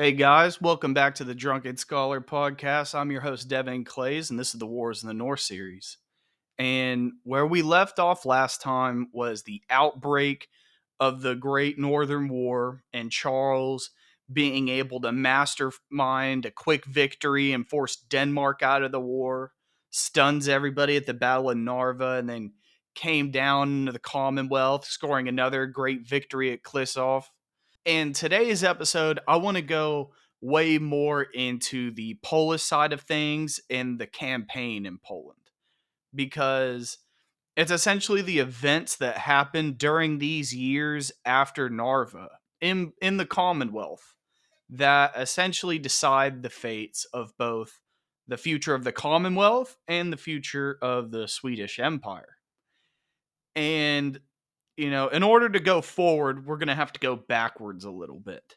[0.00, 2.94] Hey guys, welcome back to the Drunken Scholar podcast.
[2.94, 5.98] I'm your host, Devin Clays, and this is the Wars in the North series.
[6.58, 10.48] And where we left off last time was the outbreak
[10.98, 13.90] of the Great Northern War and Charles
[14.32, 19.52] being able to mastermind a quick victory and force Denmark out of the war,
[19.90, 22.54] stuns everybody at the Battle of Narva, and then
[22.94, 27.24] came down into the Commonwealth, scoring another great victory at Klissoff.
[27.86, 30.12] In today's episode, I want to go
[30.42, 35.50] way more into the Polish side of things and the campaign in Poland
[36.14, 36.98] because
[37.56, 42.28] it's essentially the events that happened during these years after Narva
[42.60, 44.14] in in the Commonwealth
[44.68, 47.80] that essentially decide the fates of both
[48.28, 52.36] the future of the Commonwealth and the future of the Swedish Empire.
[53.56, 54.20] And
[54.76, 57.90] you know, in order to go forward, we're going to have to go backwards a
[57.90, 58.56] little bit,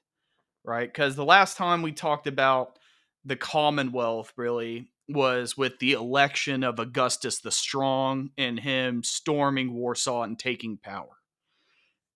[0.63, 0.87] right?
[0.87, 2.79] Because the last time we talked about
[3.25, 10.23] the Commonwealth really was with the election of Augustus the Strong and him storming Warsaw
[10.23, 11.17] and taking power.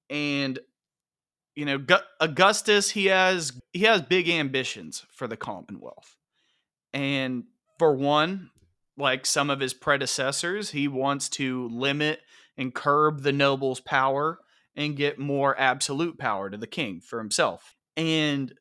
[0.09, 0.59] And
[1.56, 1.84] you know,
[2.22, 6.16] Augustus he has he has big ambitions for the Commonwealth.
[6.94, 7.45] And
[7.80, 8.52] for one,
[8.98, 12.22] like some of his predecessors, he wants to limit
[12.58, 14.39] and curb the nobles' power
[14.75, 17.75] and get more absolute power to the king for himself.
[17.95, 18.53] And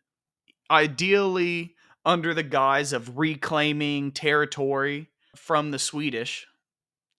[0.71, 6.47] ideally, under the guise of reclaiming territory from the Swedish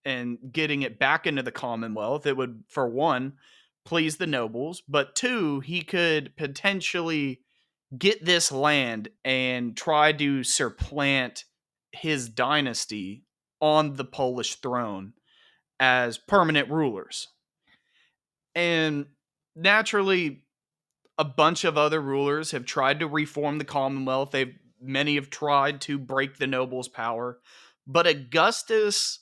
[0.05, 3.33] and getting it back into the Commonwealth, it would, for one,
[3.85, 7.41] please the nobles, but two, he could potentially
[7.97, 11.43] get this land and try to supplant
[11.91, 13.23] his dynasty
[13.61, 15.13] on the Polish throne
[15.79, 17.27] as permanent rulers.
[18.55, 19.07] And
[19.55, 20.43] naturally,
[21.17, 24.31] a bunch of other rulers have tried to reform the Commonwealth.
[24.31, 27.39] They've many have tried to break the nobles' power,
[27.87, 29.19] but Augustus,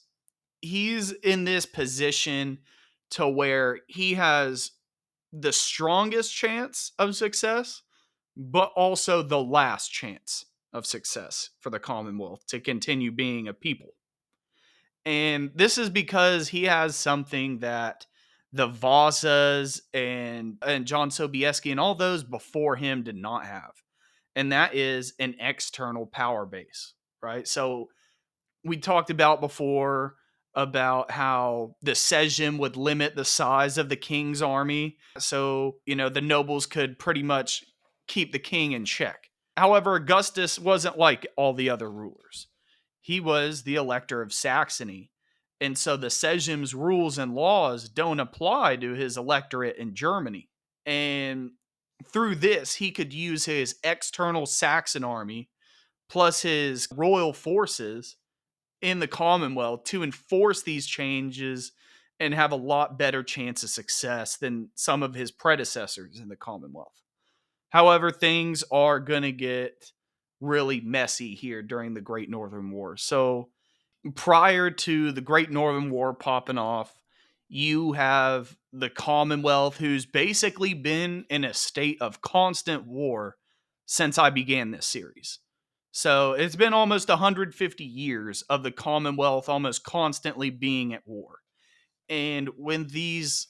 [0.62, 2.60] he's in this position
[3.12, 4.72] to where he has
[5.32, 7.84] the strongest chance of success,
[8.36, 13.94] but also the last chance of success for the Commonwealth to continue being a people.
[15.06, 18.06] And this is because he has something that
[18.52, 23.72] the Vasas and and John Sobieski and all those before him did not have.
[24.36, 27.48] And that is an external power base, right?
[27.48, 27.90] So
[28.64, 30.16] we talked about before
[30.56, 34.98] about how the Sejm would limit the size of the king's army.
[35.18, 37.64] So, you know, the nobles could pretty much
[38.08, 39.30] keep the king in check.
[39.58, 42.48] However, Augustus wasn't like all the other rulers
[43.06, 45.12] he was the elector of Saxony.
[45.62, 50.50] And so the Sejm's rules and laws don't apply to his electorate in Germany.
[50.88, 51.52] And
[52.04, 55.50] through this, he could use his external Saxon army
[56.10, 58.16] plus his royal forces
[58.82, 61.74] in the Commonwealth to enforce these changes
[62.20, 66.36] and have a lot better chance of success than some of his predecessors in the
[66.36, 67.04] Commonwealth.
[67.70, 69.92] However, things are going to get
[70.45, 72.97] really messy here during the Great Northern War.
[72.97, 73.50] So
[74.16, 76.94] prior to the Great Northern War popping off,
[77.47, 83.38] you have the Commonwealth, who's basically been in a state of constant war
[83.85, 85.39] since I began this series.
[85.91, 91.39] So it's been almost 150 years of the Commonwealth almost constantly being at war.
[92.09, 93.47] And when these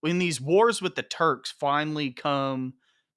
[0.00, 2.74] when these wars with the Turks finally come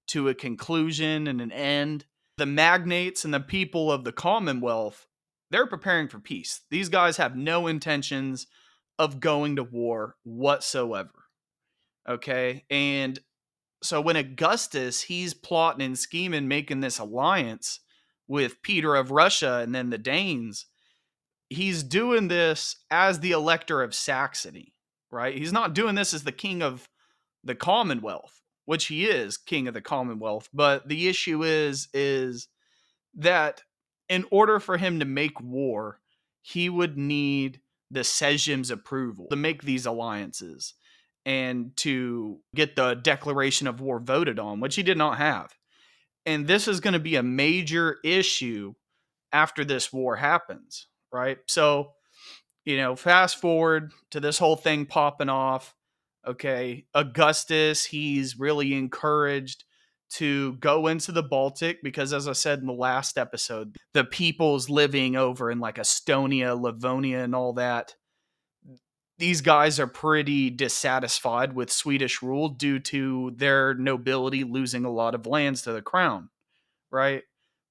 [0.07, 2.05] to a conclusion and an end,
[2.39, 5.05] the magnates and the people of the Commonwealth,
[5.51, 6.61] they're preparing for peace.
[6.71, 8.47] These guys have no intentions
[8.97, 11.25] of going to war whatsoever.
[12.07, 12.65] Okay.
[12.69, 13.19] And
[13.83, 17.79] so when Augustus, he's plotting and scheming, making this alliance
[18.27, 20.65] with Peter of Russia and then the Danes,
[21.49, 24.73] he's doing this as the elector of Saxony,
[25.11, 25.37] right?
[25.37, 26.89] He's not doing this as the king of
[27.43, 30.47] the Commonwealth which he is king of the Commonwealth.
[30.53, 32.49] But the issue is is
[33.15, 33.63] that
[34.09, 36.01] in order for him to make war,
[36.43, 40.75] he would need the Sejm's approval to make these alliances
[41.25, 45.51] and to get the declaration of war voted on, which he did not have.
[46.27, 48.75] And this is going to be a major issue
[49.33, 51.39] after this war happens, right?
[51.47, 51.93] So,
[52.65, 55.73] you know, fast forward to this whole thing popping off.
[56.27, 56.85] Okay.
[56.93, 59.63] Augustus, he's really encouraged
[60.11, 64.69] to go into the Baltic because, as I said in the last episode, the peoples
[64.69, 67.95] living over in like Estonia, Livonia, and all that,
[69.19, 75.13] these guys are pretty dissatisfied with Swedish rule due to their nobility losing a lot
[75.13, 76.29] of lands to the crown,
[76.89, 77.23] right?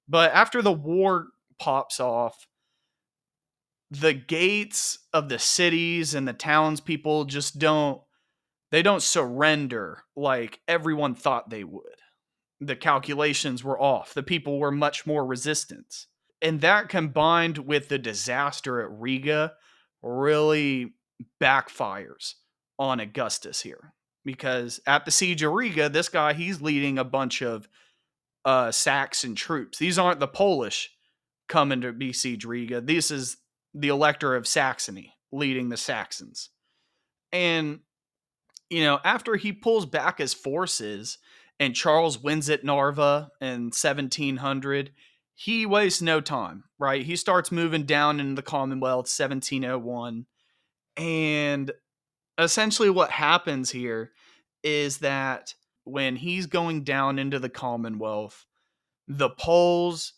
[0.07, 1.27] But after the war
[1.59, 2.47] pops off,
[3.91, 8.01] the gates of the cities and the townspeople just don't
[8.71, 11.83] they don't surrender like everyone thought they would.
[12.61, 14.13] The calculations were off.
[14.13, 16.05] The people were much more resistant.
[16.41, 19.53] And that combined with the disaster at Riga
[20.01, 20.93] really
[21.41, 22.35] backfires
[22.77, 23.93] on Augustus here.
[24.25, 27.67] Because at the siege of Riga, this guy, he's leading a bunch of
[28.45, 29.77] uh, Saxon troops.
[29.77, 30.91] These aren't the Polish
[31.47, 32.81] coming to besiege Riga.
[32.81, 33.37] This is
[33.73, 36.49] the Elector of Saxony leading the Saxons.
[37.31, 37.79] And,
[38.69, 41.17] you know, after he pulls back his forces
[41.59, 44.91] and Charles wins at Narva in 1700,
[45.35, 47.03] he wastes no time, right?
[47.03, 50.25] He starts moving down into the Commonwealth 1701.
[50.97, 51.71] And
[52.37, 54.11] essentially, what happens here
[54.63, 55.53] is that
[55.85, 58.45] when he's going down into the Commonwealth,
[59.07, 60.13] the Poles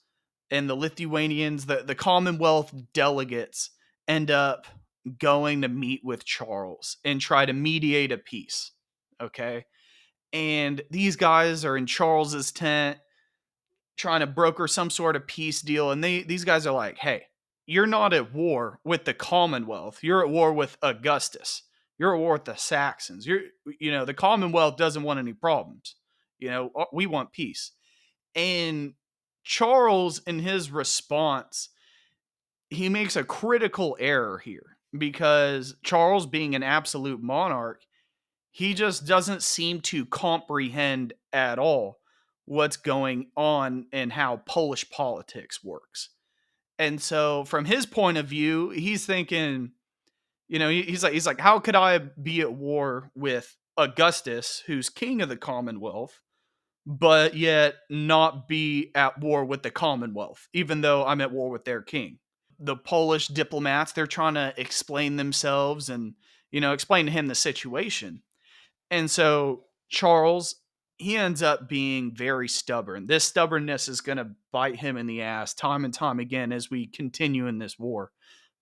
[0.50, 3.70] and the Lithuanians, the, the Commonwealth delegates
[4.08, 4.66] end up
[5.18, 8.72] going to meet with Charles and try to mediate a peace.
[9.22, 9.66] Okay.
[10.34, 12.98] And these guys are in Charles's tent
[13.98, 15.92] trying to broker some sort of peace deal.
[15.92, 17.26] And they these guys are like, hey,
[17.66, 20.00] you're not at war with the Commonwealth.
[20.02, 21.64] You're at war with Augustus.
[21.98, 23.28] You're at war with the Saxons.
[23.28, 23.42] You're
[23.80, 25.96] you know, the Commonwealth doesn't want any problems.
[26.40, 27.72] You know, uh, we want peace.
[28.36, 28.94] And
[29.44, 31.70] Charles, in his response,
[32.70, 37.82] he makes a critical error here because Charles, being an absolute monarch,
[38.52, 42.00] he just doesn't seem to comprehend at all
[42.46, 46.10] what's going on and how Polish politics works.
[46.78, 49.72] And so, from his point of view, he's thinking,
[50.48, 54.90] you know, he's like, he's like, how could I be at war with Augustus, who's
[54.90, 56.20] king of the Commonwealth,
[56.86, 61.66] but yet not be at war with the Commonwealth, even though I'm at war with
[61.66, 62.20] their king.
[62.62, 66.14] The Polish diplomats, they're trying to explain themselves and,
[66.52, 68.22] you know, explain to him the situation.
[68.90, 70.56] And so Charles,
[70.98, 73.08] he ends up being very stubborn.
[73.08, 76.70] This stubbornness is going to bite him in the ass time and time again as
[76.70, 78.12] we continue in this war.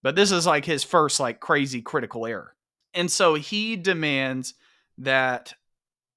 [0.02, 2.56] But this is like his first, like, crazy critical error.
[2.94, 4.54] And so he demands
[4.98, 5.54] that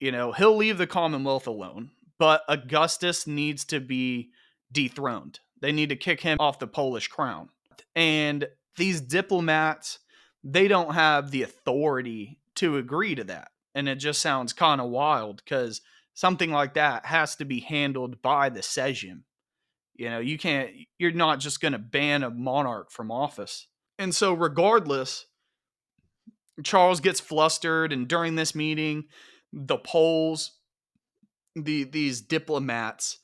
[0.03, 4.31] you know, he'll leave the Commonwealth alone, but Augustus needs to be
[4.73, 5.39] dethroned.
[5.61, 7.51] They need to kick him off the Polish crown.
[7.95, 9.99] And these diplomats,
[10.43, 13.49] they don't have the authority to agree to that.
[13.75, 15.81] And it just sounds kind of wild because
[16.15, 19.23] something like that has to be handled by the Sejm.
[19.95, 23.69] You know, you can't, you're not just going to ban a monarch from office.
[23.99, 25.27] And so, regardless,
[26.65, 27.93] Charles gets flustered.
[27.93, 29.05] And during this meeting,
[29.53, 30.53] the Poles,
[31.55, 33.19] the these diplomats,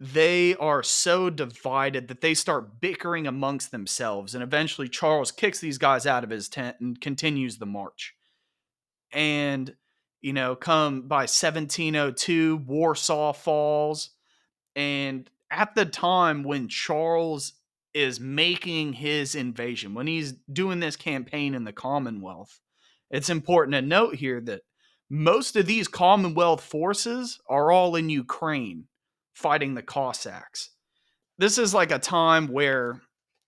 [0.00, 5.76] they are so divided that they start bickering amongst themselves, and eventually Charles kicks these
[5.76, 8.14] guys out of his tent and continues the march.
[9.12, 9.76] And
[10.22, 14.10] you know, come by 1702, Warsaw falls,
[14.74, 17.54] and at the time when Charles
[17.92, 22.60] is making his invasion, when he's doing this campaign in the Commonwealth,
[23.10, 24.62] it's important to note here that
[25.10, 28.84] most of these Commonwealth forces are all in Ukraine
[29.34, 30.70] fighting the Cossacks.
[31.38, 33.00] This is like a time where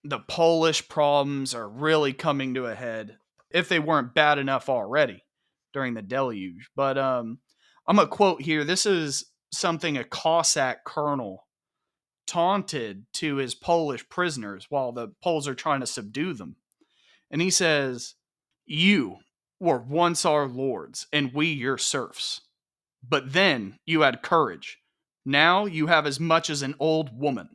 [0.04, 3.18] the Polish problems are really coming to a head,
[3.50, 5.24] if they weren't bad enough already
[5.72, 6.70] during the deluge.
[6.74, 7.38] But um,
[7.86, 11.46] I'm going to quote here this is something a Cossack colonel
[12.26, 16.56] taunted to his Polish prisoners while the Poles are trying to subdue them.
[17.30, 18.14] And he says,
[18.64, 19.18] You,
[19.62, 22.40] were once our lords, and we your serfs.
[23.08, 24.78] But then you had courage.
[25.24, 27.50] Now you have as much as an old woman,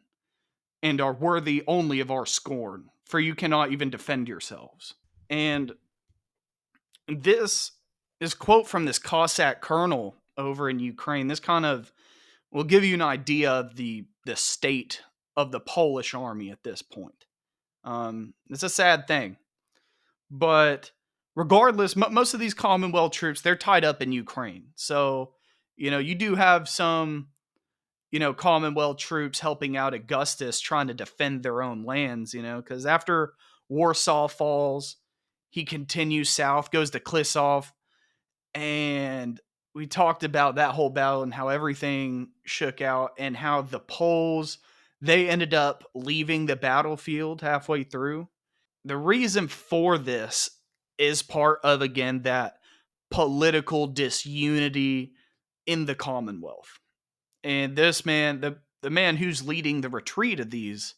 [0.83, 4.93] and are worthy only of our scorn, for you cannot even defend yourselves.
[5.29, 5.73] And
[7.07, 7.71] this
[8.19, 11.27] is quote from this Cossack colonel over in Ukraine.
[11.27, 11.91] This kind of
[12.51, 15.01] will give you an idea of the the state
[15.35, 17.25] of the Polish army at this point.
[17.83, 19.37] Um, it's a sad thing,
[20.29, 20.91] but
[21.35, 24.67] regardless, m- most of these Commonwealth troops they're tied up in Ukraine.
[24.75, 25.33] So,
[25.75, 27.27] you know, you do have some,
[28.11, 32.33] you know, Commonwealth troops helping out Augustus trying to defend their own lands.
[32.33, 33.33] You know, because after
[33.69, 34.97] Warsaw falls,
[35.49, 37.71] he continues south, goes to Klisov,
[38.53, 39.39] and
[39.75, 44.57] we talked about that whole battle and how everything shook out and how the Poles
[45.01, 48.27] they ended up leaving the battlefield halfway through.
[48.83, 50.49] The reason for this
[50.97, 52.57] is part of again that
[53.11, 55.13] political disunity
[55.65, 56.79] in the Commonwealth.
[57.47, 60.95] And this man, the the man who's leading the retreat of these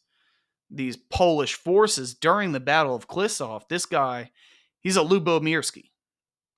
[0.68, 4.32] these Polish forces during the Battle of Klisov, this guy,
[4.80, 5.90] he's a Lubomirski.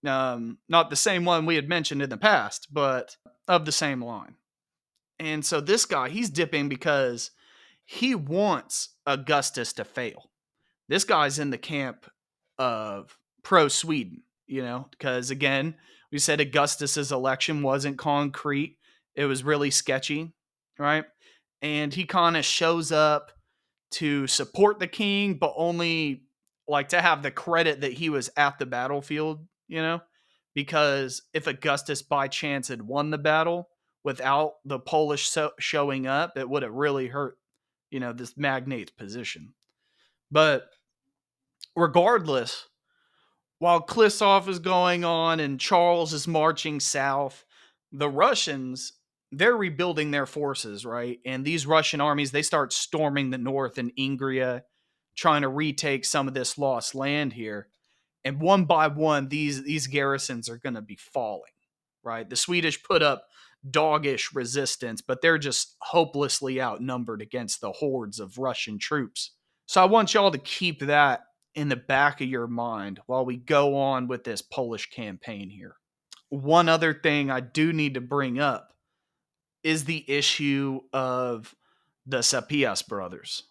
[0.06, 4.02] Um, not the same one we had mentioned in the past, but of the same
[4.02, 4.36] line.
[5.18, 7.30] And so this guy, he's dipping because
[7.84, 10.30] he wants Augustus to fail.
[10.88, 12.10] This guy's in the camp
[12.58, 15.74] of pro Sweden, you know, because again,
[16.10, 18.78] we said Augustus's election wasn't concrete.
[19.14, 20.32] It was really sketchy,
[20.78, 21.04] right?
[21.60, 23.32] And he kind of shows up
[23.92, 26.22] to support the king, but only
[26.66, 30.00] like to have the credit that he was at the battlefield, you know?
[30.54, 33.68] Because if Augustus by chance had won the battle
[34.04, 37.36] without the Polish so- showing up, it would have really hurt,
[37.90, 39.54] you know, this magnate's position.
[40.30, 40.64] But
[41.76, 42.68] regardless,
[43.58, 47.44] while Klisov is going on and Charles is marching south,
[47.92, 48.94] the Russians
[49.32, 51.18] they're rebuilding their forces, right?
[51.24, 54.62] And these Russian armies, they start storming the north in Ingria,
[55.16, 57.68] trying to retake some of this lost land here.
[58.24, 61.52] And one by one, these these garrisons are going to be falling,
[62.04, 62.28] right?
[62.28, 63.24] The Swedish put up
[63.68, 69.32] doggish resistance, but they're just hopelessly outnumbered against the hordes of Russian troops.
[69.66, 71.22] So I want y'all to keep that
[71.54, 75.76] in the back of your mind while we go on with this Polish campaign here.
[76.28, 78.71] One other thing I do need to bring up
[79.64, 81.54] is the issue of
[82.06, 83.44] the Sapiehas brothers.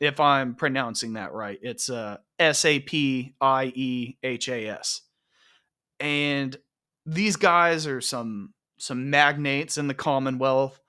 [0.00, 5.02] If I'm pronouncing that right, it's uh, S A P I E H A S.
[5.98, 6.56] And
[7.04, 10.80] these guys are some some magnates in the Commonwealth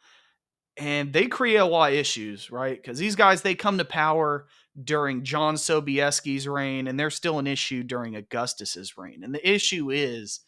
[0.79, 2.81] and they create a lot of issues, right?
[2.81, 4.47] Because these guys they come to power
[4.81, 9.23] during John Sobieski's reign, and they're still an issue during Augustus's reign.
[9.23, 10.39] And the issue is,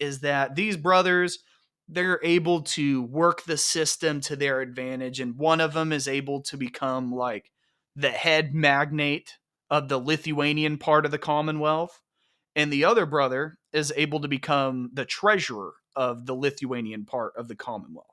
[0.00, 1.38] is that these brothers
[1.88, 6.42] they're able to work the system to their advantage and one of them is able
[6.42, 7.52] to become like
[7.94, 9.34] the head magnate
[9.70, 12.00] of the Lithuanian part of the Commonwealth
[12.54, 17.48] and the other brother is able to become the treasurer of the Lithuanian part of
[17.48, 18.06] the Commonwealth.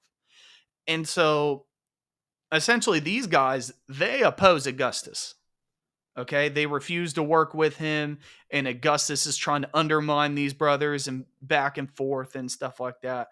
[0.87, 1.65] And so
[2.51, 5.35] essentially these guys they oppose Augustus.
[6.15, 8.19] Okay, they refuse to work with him
[8.51, 13.01] and Augustus is trying to undermine these brothers and back and forth and stuff like
[13.01, 13.29] that.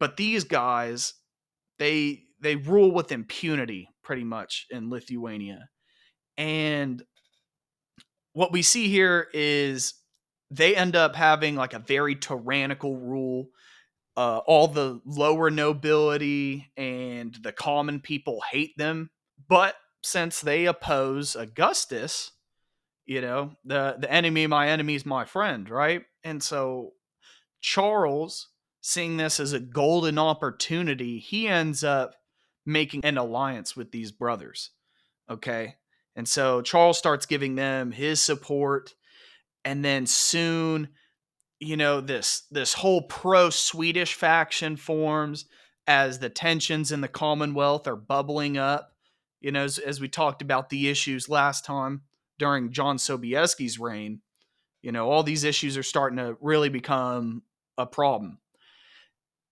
[0.00, 1.14] But these guys,
[1.78, 5.68] they they rule with impunity pretty much in Lithuania.
[6.36, 7.02] And
[8.32, 9.94] what we see here is
[10.50, 13.50] they end up having like a very tyrannical rule.
[14.16, 19.10] Uh, all the lower nobility and the common people hate them.
[19.48, 22.32] But since they oppose Augustus,
[23.06, 26.02] you know, the, the enemy, my enemy is my friend, right?
[26.24, 26.92] And so
[27.60, 28.48] Charles
[28.80, 32.14] seeing this as a golden opportunity, he ends up
[32.66, 34.70] making an alliance with these brothers.
[35.30, 35.76] Okay.
[36.16, 38.94] And so Charles starts giving them his support.
[39.64, 40.88] And then soon,
[41.58, 45.44] you know, this this whole pro-Swedish faction forms
[45.86, 48.92] as the tensions in the Commonwealth are bubbling up.
[49.40, 52.02] You know, as, as we talked about the issues last time
[52.38, 54.20] during John Sobieski's reign,
[54.82, 57.42] you know, all these issues are starting to really become
[57.78, 58.38] a problem.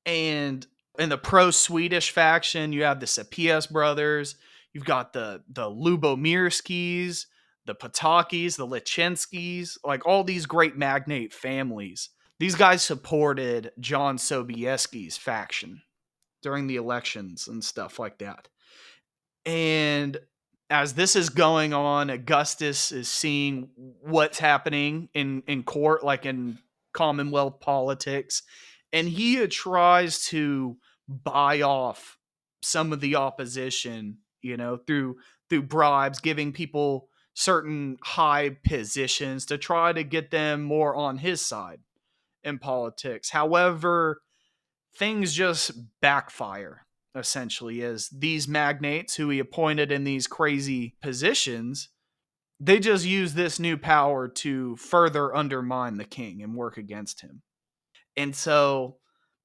[0.08, 0.66] And
[0.98, 4.36] in the pro Swedish faction, you have the Sapiehas brothers,
[4.72, 7.26] you've got the the Lubomirskis,
[7.66, 12.08] the Potockis, the Leszczyńskis, like all these great magnate families.
[12.38, 15.82] These guys supported John Sobieski's faction
[16.40, 18.48] during the elections and stuff like that.
[19.44, 20.18] And
[20.70, 23.68] as this is going on, Augustus is seeing
[24.00, 26.58] what's happening in, in court, like in
[26.92, 28.42] Commonwealth politics
[28.92, 30.76] and he uh, tries to
[31.08, 32.18] buy off
[32.62, 35.16] some of the opposition you know through
[35.48, 41.40] through bribes giving people certain high positions to try to get them more on his
[41.40, 41.78] side
[42.42, 43.30] in politics.
[43.30, 44.22] However
[44.96, 51.88] things just backfire essentially as these magnates who he appointed in these crazy positions
[52.60, 57.42] they just use this new power to further undermine the king and work against him
[58.18, 58.96] and so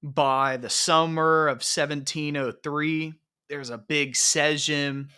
[0.01, 3.13] by the summer of 1703,
[3.47, 5.09] there's a big session,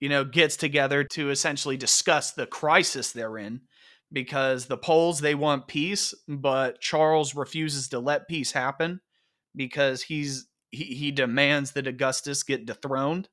[0.00, 3.60] you know, gets together to essentially discuss the crisis they're in
[4.10, 9.00] because the Poles they want peace, but Charles refuses to let peace happen
[9.54, 13.28] because he's he, he demands that Augustus get dethroned.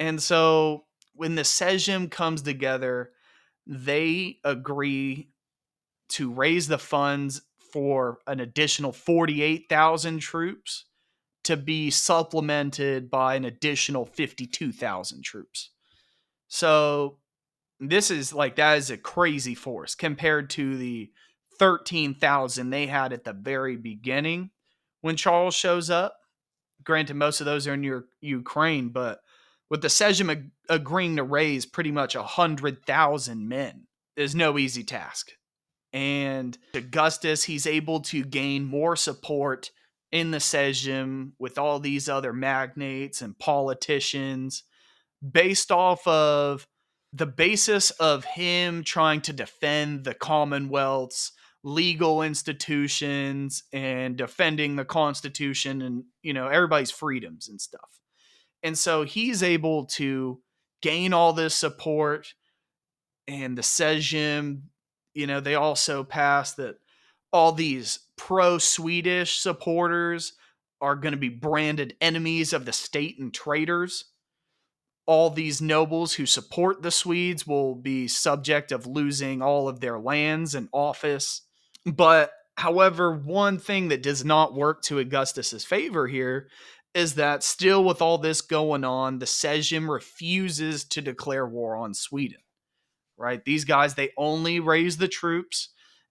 [0.00, 3.12] And so when the session comes together,
[3.64, 5.30] they agree
[6.10, 10.84] to raise the funds for an additional 48,000 troops
[11.44, 15.70] to be supplemented by an additional 52,000 troops.
[16.48, 17.18] So
[17.80, 21.10] this is like that is a crazy force compared to the
[21.58, 24.50] 13,000 they had at the very beginning
[25.00, 26.16] when Charles shows up.
[26.84, 29.20] Granted, most of those are in your Ukraine, but
[29.70, 33.86] with the Sejm ag- agreeing to raise pretty much 100,000 men
[34.16, 35.32] is no easy task.
[35.92, 39.70] And Augustus, he's able to gain more support
[40.10, 44.64] in the Sejm with all these other magnates and politicians
[45.30, 46.66] based off of
[47.12, 51.32] the basis of him trying to defend the Commonwealth's
[51.62, 58.00] legal institutions and defending the Constitution and, you know, everybody's freedoms and stuff.
[58.62, 60.40] And so he's able to
[60.80, 62.34] gain all this support.
[63.28, 64.62] And the Sejm,
[65.14, 66.76] you know, they also passed that
[67.32, 70.34] all these pro Swedish supporters
[70.80, 74.06] are going to be branded enemies of the state and traitors.
[75.06, 79.98] All these nobles who support the Swedes will be subject of losing all of their
[79.98, 81.42] lands and office.
[81.86, 86.48] But however, one thing that does not work to Augustus's favor here
[86.94, 91.94] is that still with all this going on, the Sejm refuses to declare war on
[91.94, 92.38] Sweden.
[93.16, 93.44] Right?
[93.44, 95.68] These guys they only raise the troops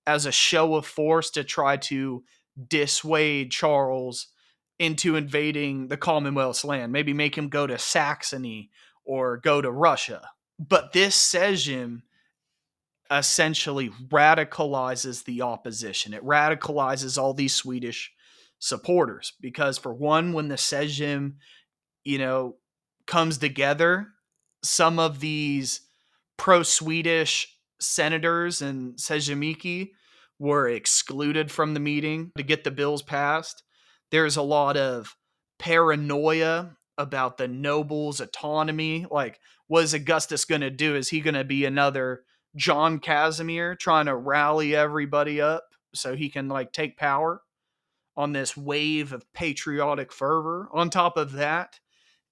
[0.08, 2.24] as a show of force to try to
[2.68, 4.28] dissuade Charles
[4.80, 8.72] into invading the Commonwealth's land, maybe make him go to Saxony
[9.06, 10.30] or go to Russia.
[10.58, 12.02] But this Sejm
[13.12, 16.14] essentially radicalizes the opposition.
[16.14, 18.12] It radicalizes all these Swedish
[18.60, 21.34] supporters because for one when the Sejm
[22.04, 22.56] you know
[23.08, 24.08] comes together
[24.64, 25.82] some of these
[26.42, 29.92] pro-Swedish senators and Sejmiki
[30.40, 33.62] were excluded from the meeting to get the bills passed.
[34.10, 35.16] There's a lot of
[35.60, 39.06] paranoia about the nobles' autonomy.
[39.12, 40.96] Like, what is Augustus going to do?
[40.96, 42.24] Is he going to be another
[42.56, 47.44] John Casimir trying to rally everybody up so he can like take power
[48.18, 50.70] on this wave of patriotic fervor?
[50.74, 51.80] On top of that,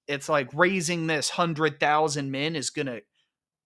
[0.07, 3.03] it's like raising this hundred thousand men is going to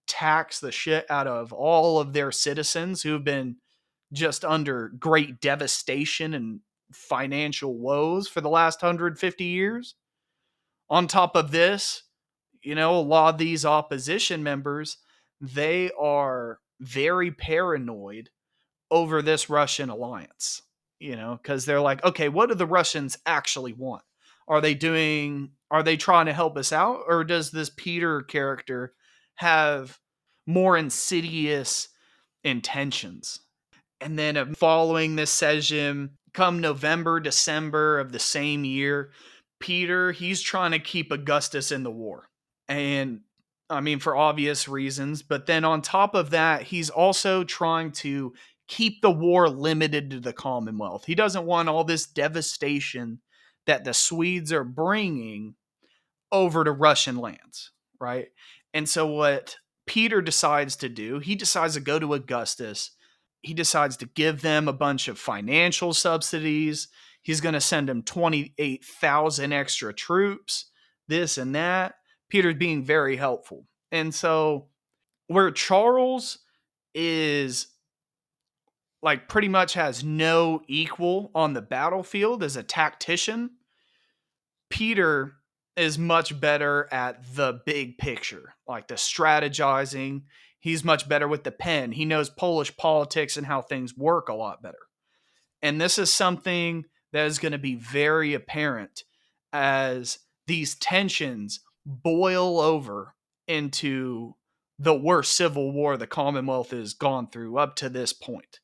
[0.08, 3.58] tax the shit out of all of their citizens who've been
[4.12, 6.60] just under great devastation and
[6.92, 9.96] financial woes for the last 150 years.
[10.90, 12.04] On top of this,
[12.62, 14.98] you know, a lot of these opposition members,
[15.42, 18.30] they are very paranoid
[18.92, 20.62] over this Russian alliance,
[21.00, 24.04] you know, because they're like, okay, what do the Russians actually want?
[24.48, 27.02] Are they doing, are they trying to help us out?
[27.08, 28.94] Or does this Peter character
[29.36, 30.00] have
[30.46, 31.90] more insidious
[32.44, 33.40] intentions?
[34.02, 39.12] And then uh, following this Sejm, come November, December of the same year,
[39.60, 42.28] Peter, he's trying to keep Augustus in the war.
[42.68, 43.22] And
[43.70, 45.24] I mean, for obvious reasons.
[45.24, 48.34] But then on top of that, he's also trying to
[48.68, 51.06] keep the war limited to the Commonwealth.
[51.06, 53.20] He doesn't want all this devastation
[53.66, 55.56] that the Swedes are bringing
[56.32, 58.28] over to Russian lands, right?
[58.74, 62.92] And so what Peter decides to do, he decides to go to Augustus.
[63.42, 66.88] He decides to give them a bunch of financial subsidies.
[67.22, 70.72] He's going to send them 28,000 extra troops,
[71.08, 71.96] this and that.
[72.30, 73.68] Peter's being very helpful.
[73.92, 74.70] And so
[75.28, 76.40] where Charles
[76.96, 77.68] is
[79.04, 83.52] like pretty much has no equal on the battlefield as a tactician,
[84.70, 85.36] Peter
[85.76, 90.24] is much better at the big picture, like the strategizing.
[90.60, 91.92] He's much better with the pen.
[91.92, 94.78] He knows Polish politics and how things work a lot better.
[95.62, 99.04] And this is something that is going to be very apparent
[99.52, 103.16] as these tensions boil over
[103.48, 104.36] into
[104.80, 108.60] the worst civil war the Commonwealth has gone through up to this point.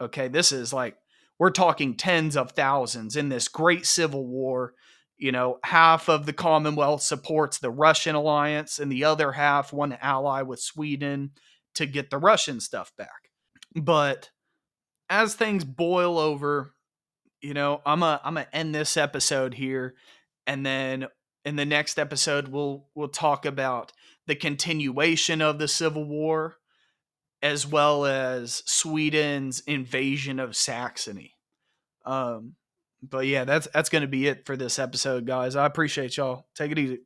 [0.00, 0.96] Okay, this is like
[1.38, 4.74] we're talking tens of thousands in this great civil war.
[5.16, 9.92] You know, half of the Commonwealth supports the Russian alliance, and the other half want
[9.92, 11.32] to ally with Sweden
[11.74, 13.30] to get the Russian stuff back.
[13.74, 14.30] But
[15.08, 16.74] as things boil over,
[17.40, 19.94] you know, I'm a I'm gonna end this episode here,
[20.46, 21.06] and then
[21.44, 23.92] in the next episode we'll we'll talk about
[24.26, 26.56] the continuation of the civil war
[27.42, 31.34] as well as Sweden's invasion of Saxony.
[32.06, 32.54] Um
[33.10, 35.56] but yeah, that's that's going to be it for this episode guys.
[35.56, 36.46] I appreciate y'all.
[36.54, 37.00] Take it easy.